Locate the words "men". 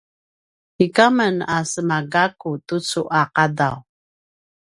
1.17-1.35